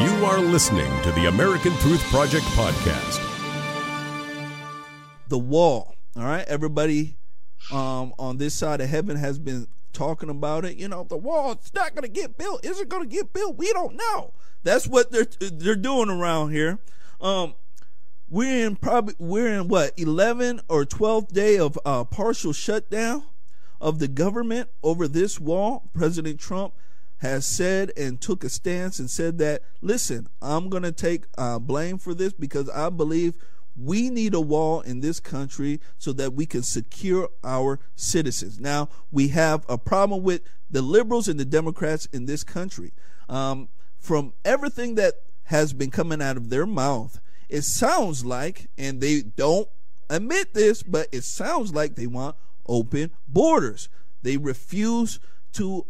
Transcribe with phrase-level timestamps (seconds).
[0.00, 3.20] You are listening to the American Truth Project podcast.
[5.26, 5.96] The wall.
[6.16, 7.16] All right, everybody
[7.72, 10.76] um, on this side of heaven has been talking about it.
[10.76, 11.50] You know, the wall.
[11.50, 12.64] It's not going to get built.
[12.64, 13.58] Is it going to get built?
[13.58, 14.34] We don't know.
[14.62, 16.78] That's what they're they're doing around here.
[17.20, 17.54] Um,
[18.28, 23.24] we're in probably we're in what 11 or 12th day of uh, partial shutdown
[23.80, 25.90] of the government over this wall.
[25.92, 26.74] President Trump
[27.18, 31.58] has said and took a stance and said that, listen, I'm going to take uh,
[31.58, 33.34] blame for this because I believe
[33.76, 38.58] we need a wall in this country so that we can secure our citizens.
[38.58, 42.92] Now, we have a problem with the liberals and the Democrats in this country.
[43.28, 45.14] Um, from everything that
[45.44, 49.68] has been coming out of their mouth, it sounds like, and they don't
[50.10, 53.88] admit this, but it sounds like they want open borders.
[54.22, 55.20] They refuse
[55.52, 55.86] to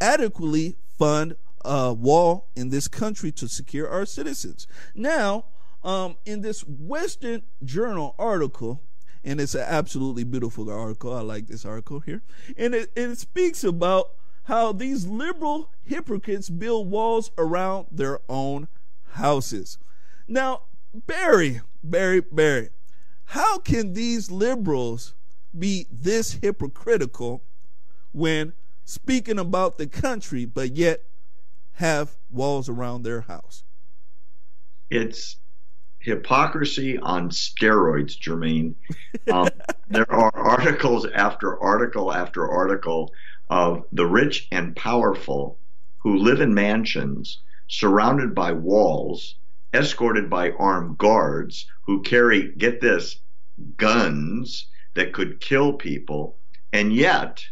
[0.00, 4.66] adequately fund a wall in this country to secure our citizens.
[4.94, 5.46] Now,
[5.82, 8.82] um, in this Western Journal article,
[9.24, 11.14] and it's an absolutely beautiful article.
[11.14, 12.22] I like this article here.
[12.56, 14.10] And it, it speaks about
[14.44, 18.68] how these liberal hypocrites build walls around their own
[19.12, 19.78] houses.
[20.26, 20.62] Now,
[20.94, 22.70] Barry, Barry, Barry,
[23.26, 25.14] how can these liberals
[25.56, 27.42] be this hypocritical
[28.12, 28.54] when
[28.88, 31.04] speaking about the country, but yet
[31.72, 33.62] have walls around their house.
[34.88, 35.36] It's
[35.98, 38.74] hypocrisy on steroids, Jermaine.
[39.30, 39.48] Um,
[39.90, 43.12] there are articles after article after article
[43.50, 45.58] of the rich and powerful
[45.98, 49.34] who live in mansions surrounded by walls,
[49.74, 53.20] escorted by armed guards who carry, get this,
[53.76, 56.38] guns that could kill people,
[56.72, 57.44] and yet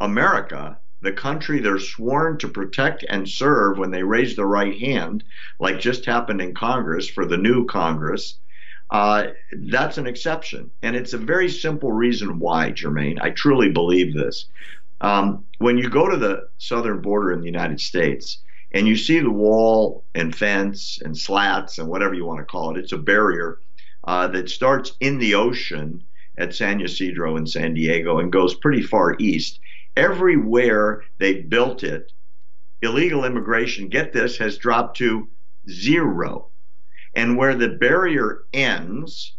[0.00, 5.24] America, the country they're sworn to protect and serve when they raise the right hand,
[5.58, 8.38] like just happened in Congress for the new Congress,
[8.90, 10.70] uh, that's an exception.
[10.82, 13.20] And it's a very simple reason why, Jermaine.
[13.20, 14.46] I truly believe this.
[15.00, 18.38] Um, when you go to the southern border in the United States
[18.72, 22.70] and you see the wall and fence and slats and whatever you want to call
[22.70, 23.58] it, it's a barrier
[24.04, 26.02] uh, that starts in the ocean
[26.38, 29.60] at San Ysidro in San Diego and goes pretty far east
[29.96, 32.12] everywhere they built it,
[32.82, 35.28] illegal immigration, get this, has dropped to
[35.68, 36.48] zero.
[37.14, 39.36] And where the barrier ends,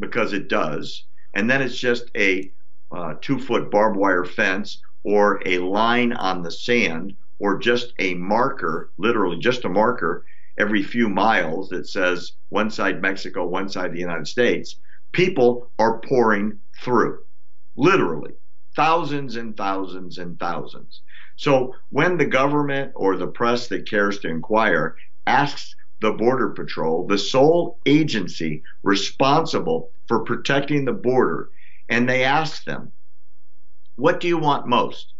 [0.00, 1.04] because it does,
[1.34, 2.50] and then it's just a
[2.90, 8.14] uh, two foot barbed wire fence or a line on the sand or just a
[8.14, 10.24] marker, literally just a marker
[10.58, 14.76] every few miles that says one side Mexico, one side the United States,
[15.12, 17.18] people are pouring through,
[17.76, 18.32] literally
[18.74, 21.02] thousands and thousands and thousands.
[21.36, 24.96] So when the government or the press that cares to inquire
[25.26, 31.50] asks the Border Patrol, the sole agency responsible for protecting the border,
[31.88, 32.92] and they ask them,
[33.96, 35.14] What do you want most?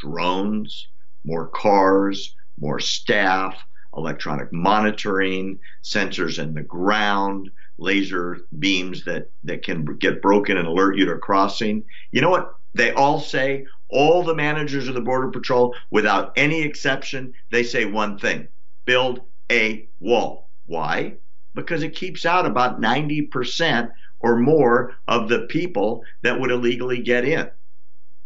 [0.00, 0.88] Drones,
[1.24, 3.56] more cars, more staff,
[3.96, 10.96] electronic monitoring, sensors in the ground, laser beams that, that can get broken and alert
[10.96, 11.84] you to crossing.
[12.12, 16.62] You know what they all say, all the managers of the Border Patrol, without any
[16.62, 18.48] exception, they say one thing
[18.84, 20.48] build a wall.
[20.66, 21.14] Why?
[21.54, 23.90] Because it keeps out about 90%
[24.20, 27.50] or more of the people that would illegally get in.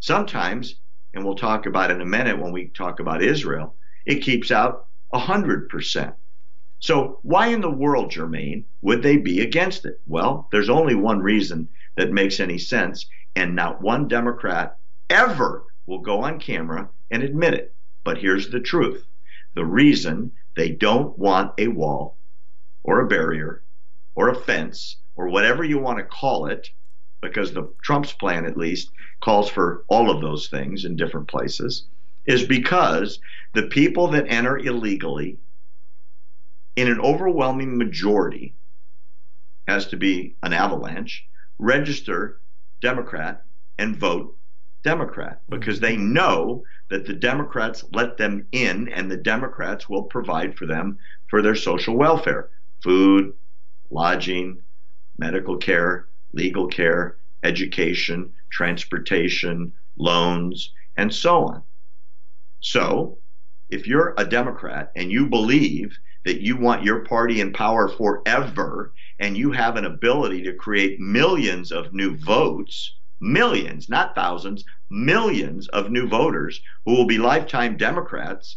[0.00, 0.76] Sometimes,
[1.14, 3.74] and we'll talk about in a minute when we talk about Israel,
[4.04, 6.14] it keeps out 100%.
[6.80, 10.00] So, why in the world, Jermaine, would they be against it?
[10.06, 14.78] Well, there's only one reason that makes any sense, and not one Democrat
[15.10, 17.74] ever will go on camera and admit it.
[18.04, 19.06] But here's the truth
[19.54, 22.16] the reason they don't want a wall
[22.82, 23.62] or a barrier
[24.14, 26.70] or a fence or whatever you want to call it,
[27.20, 28.90] because the Trump's plan at least
[29.20, 31.86] calls for all of those things in different places,
[32.26, 33.20] is because
[33.54, 35.38] the people that enter illegally
[36.76, 38.54] in an overwhelming majority
[39.68, 41.26] has to be an avalanche
[41.58, 42.40] register
[42.82, 43.44] Democrat
[43.78, 44.36] and vote
[44.82, 45.58] Democrat hmm.
[45.58, 50.66] because they know that the Democrats let them in and the Democrats will provide for
[50.66, 50.98] them
[51.28, 52.50] for their social welfare
[52.82, 53.32] food,
[53.90, 54.60] lodging,
[55.16, 61.62] medical care, legal care, education, transportation, loans, and so on.
[62.60, 63.18] So,
[63.70, 68.92] if you're a Democrat and you believe that you want your party in power forever
[69.22, 75.68] and you have an ability to create millions of new votes, millions, not thousands, millions
[75.68, 78.56] of new voters who will be lifetime Democrats,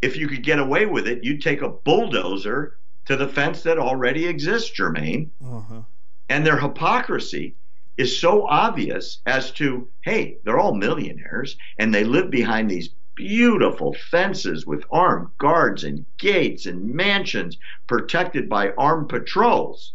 [0.00, 3.78] if you could get away with it, you'd take a bulldozer to the fence that
[3.78, 5.28] already exists, Jermaine.
[5.44, 5.82] Uh-huh.
[6.30, 7.56] And their hypocrisy
[7.98, 12.88] is so obvious as to, hey, they're all millionaires and they live behind these
[13.20, 19.92] beautiful fences with armed guards and gates and mansions protected by armed patrols.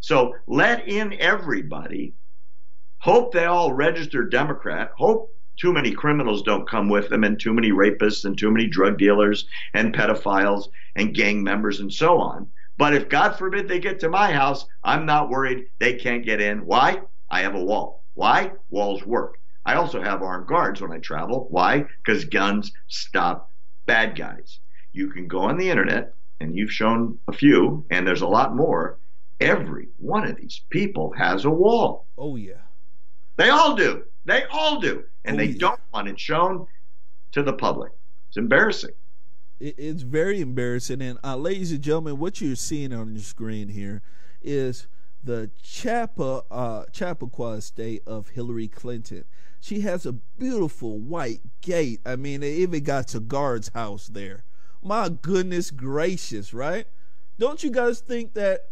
[0.00, 2.12] So let in everybody.
[2.98, 4.90] Hope they all register Democrat.
[4.98, 8.66] Hope too many criminals don't come with them and too many rapists and too many
[8.66, 12.48] drug dealers and pedophiles and gang members and so on.
[12.76, 16.42] But if God forbid they get to my house, I'm not worried they can't get
[16.42, 16.66] in.
[16.66, 17.00] Why?
[17.30, 18.04] I have a wall.
[18.12, 18.52] Why?
[18.68, 19.37] Walls work.
[19.68, 21.46] I also have armed guards when I travel.
[21.50, 21.84] Why?
[22.02, 23.52] Because guns stop
[23.84, 24.60] bad guys.
[24.92, 28.56] You can go on the internet, and you've shown a few, and there's a lot
[28.56, 28.96] more.
[29.40, 32.06] Every one of these people has a wall.
[32.16, 32.62] Oh, yeah.
[33.36, 34.04] They all do.
[34.24, 35.04] They all do.
[35.26, 35.58] And oh, they yeah.
[35.58, 36.66] don't want it shown
[37.32, 37.92] to the public.
[38.28, 38.94] It's embarrassing.
[39.60, 41.02] It's very embarrassing.
[41.02, 44.00] And, uh, ladies and gentlemen, what you're seeing on your screen here
[44.40, 44.86] is
[45.22, 49.24] the Chapa, uh, Chappaqua state of Hillary Clinton.
[49.60, 52.00] She has a beautiful white gate.
[52.06, 54.44] I mean, they even got a guard's house there.
[54.82, 56.86] My goodness gracious, right?
[57.38, 58.70] Don't you guys think that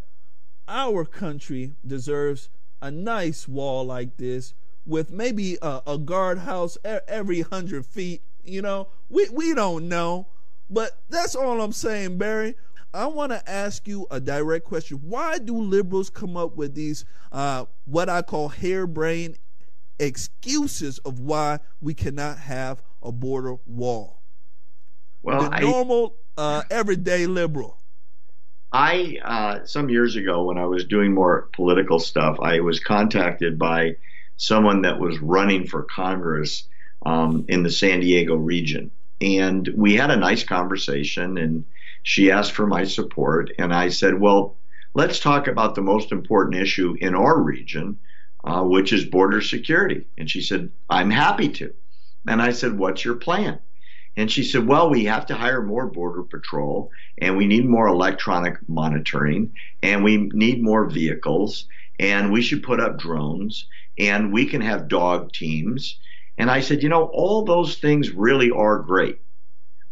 [0.67, 2.49] our country deserves
[2.81, 4.53] a nice wall like this
[4.85, 8.21] with maybe a, a guard house every hundred feet?
[8.43, 10.27] You know, we we don't know,
[10.69, 12.55] but that's all I'm saying, Barry.
[12.93, 14.97] I want to ask you a direct question.
[15.03, 19.37] Why do liberals come up with these, uh, what I call harebrained
[19.99, 24.21] excuses of why we cannot have a border wall?
[25.21, 27.77] Well, the normal, uh, everyday liberal.
[28.71, 33.57] I, uh, some years ago, when I was doing more political stuff, I was contacted
[33.57, 33.95] by
[34.37, 36.67] someone that was running for Congress
[37.05, 38.91] um, in the San Diego region.
[39.19, 41.65] And we had a nice conversation, and
[42.07, 44.55] she asked for my support, and I said, well,
[44.93, 47.99] let's talk about the most important issue in our region,
[48.45, 50.07] uh, which is border security.
[50.17, 51.73] And she said, I'm happy to.
[52.25, 53.59] And I said, what's your plan?
[54.15, 57.87] And she said, well, we have to hire more border patrol and we need more
[57.87, 59.51] electronic monitoring
[59.83, 61.67] and we need more vehicles
[61.99, 63.67] and we should put up drones
[63.99, 65.99] and we can have dog teams.
[66.37, 69.19] And I said, you know, all those things really are great.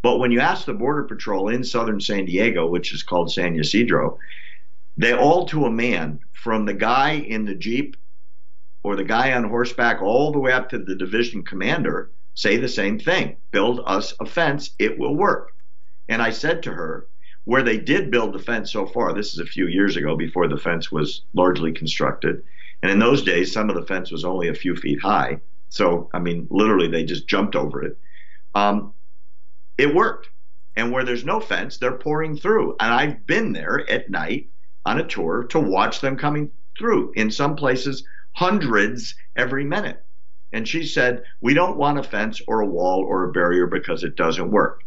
[0.05, 3.59] But when you ask the Border Patrol in southern San Diego, which is called San
[3.59, 4.19] Ysidro,
[4.95, 7.97] they all to a man, from the guy in the Jeep
[8.83, 12.69] or the guy on horseback all the way up to the division commander, say the
[12.69, 15.53] same thing build us a fence, it will work.
[16.07, 17.07] And I said to her,
[17.45, 20.47] where they did build the fence so far, this is a few years ago before
[20.47, 22.43] the fence was largely constructed.
[22.83, 25.39] And in those days, some of the fence was only a few feet high.
[25.69, 27.97] So, I mean, literally, they just jumped over it.
[28.53, 28.93] Um,
[29.77, 30.29] it worked.
[30.77, 32.75] And where there's no fence, they're pouring through.
[32.79, 34.49] And I've been there at night
[34.85, 37.13] on a tour to watch them coming through.
[37.15, 40.03] In some places, hundreds every minute.
[40.51, 44.03] And she said, We don't want a fence or a wall or a barrier because
[44.03, 44.83] it doesn't work.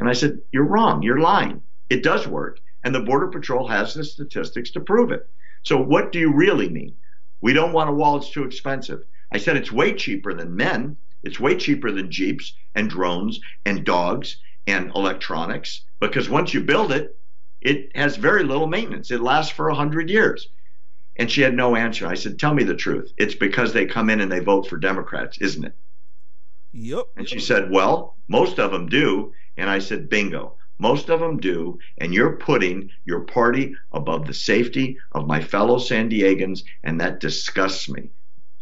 [0.00, 1.02] And I said, You're wrong.
[1.02, 1.62] You're lying.
[1.90, 2.60] It does work.
[2.84, 5.28] And the Border Patrol has the statistics to prove it.
[5.62, 6.94] So, what do you really mean?
[7.40, 9.04] We don't want a wall, it's too expensive.
[9.32, 10.96] I said, It's way cheaper than men.
[11.22, 16.92] It's way cheaper than Jeeps and drones and dogs and electronics because once you build
[16.92, 17.18] it,
[17.60, 19.10] it has very little maintenance.
[19.10, 20.48] It lasts for 100 years.
[21.16, 22.06] And she had no answer.
[22.06, 23.12] I said, Tell me the truth.
[23.16, 25.74] It's because they come in and they vote for Democrats, isn't it?
[26.72, 27.06] Yep.
[27.16, 29.32] And she said, Well, most of them do.
[29.56, 30.54] And I said, Bingo.
[30.78, 31.80] Most of them do.
[31.98, 36.62] And you're putting your party above the safety of my fellow San Diegans.
[36.84, 38.10] And that disgusts me.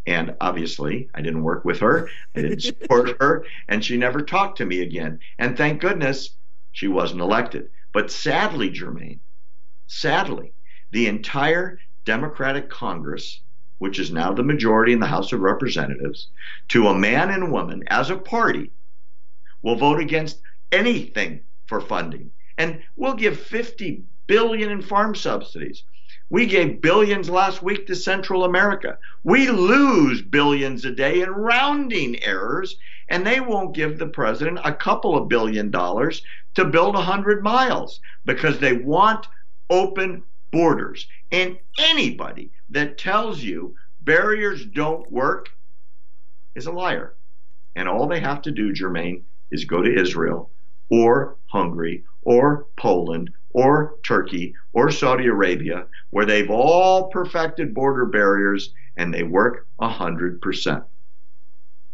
[0.06, 4.58] And obviously, I didn't work with her, I didn't support her, and she never talked
[4.58, 5.18] to me again.
[5.38, 6.30] And thank goodness
[6.72, 7.68] she wasn't elected.
[7.92, 9.20] But sadly, Jermaine,
[9.86, 10.52] sadly,
[10.90, 13.40] the entire Democratic Congress,
[13.78, 16.28] which is now the majority in the House of Representatives,
[16.68, 18.70] to a man and woman as a party,
[19.62, 22.30] will vote against anything for funding.
[22.58, 25.84] And we'll give 50 billion in farm subsidies.
[26.28, 28.98] We gave billions last week to Central America.
[29.22, 32.76] We lose billions a day in rounding errors,
[33.08, 36.22] and they won't give the president a couple of billion dollars
[36.54, 39.28] to build 100 miles because they want
[39.70, 41.06] open borders.
[41.30, 45.50] And anybody that tells you barriers don't work
[46.54, 47.14] is a liar.
[47.76, 50.50] And all they have to do, Jermaine, is go to Israel
[50.90, 58.74] or Hungary or Poland or Turkey or Saudi Arabia, where they've all perfected border barriers
[58.98, 60.84] and they work 100%.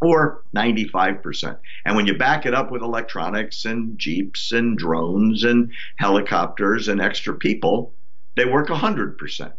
[0.01, 1.57] or 95%.
[1.85, 7.01] And when you back it up with electronics and jeeps and drones and helicopters and
[7.01, 7.95] extra people,
[8.37, 9.53] they work 100%.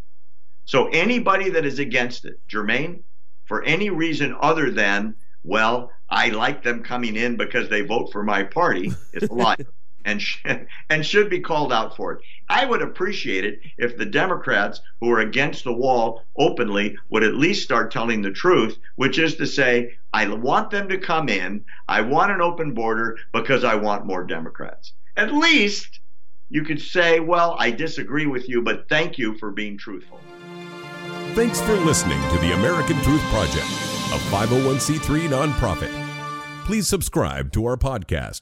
[0.66, 3.04] So anybody that is against it, Jermaine,
[3.46, 8.24] for any reason other than, well, I like them coming in because they vote for
[8.24, 9.56] my party, is a lie.
[10.06, 10.44] and sh-
[10.90, 12.22] and should be called out for it.
[12.50, 17.36] I would appreciate it if the Democrats who are against the wall openly would at
[17.36, 21.66] least start telling the truth, which is to say, I want them to come in.
[21.88, 24.94] I want an open border because I want more Democrats.
[25.18, 26.00] At least
[26.50, 30.20] you could say, well, I disagree with you, but thank you for being truthful.
[31.34, 35.92] Thanks for listening to the American Truth Project, a 501c3 nonprofit.
[36.66, 38.42] Please subscribe to our podcast